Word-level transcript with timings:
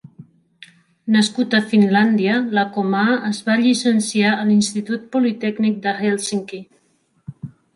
Nascut 1.15 1.51
a 1.57 1.59
Finlàndia, 1.73 2.39
Lakomaa 2.59 3.19
es 3.29 3.43
va 3.51 3.59
llicenciar 3.65 4.33
a 4.39 4.49
l'Institut 4.49 5.07
Politècnic 5.17 5.81
de 5.85 5.95
Hèlsinki. 6.09 6.61